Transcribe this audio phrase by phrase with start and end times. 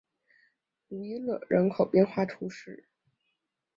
[0.87, 2.87] 鲁伊勒人口变化图示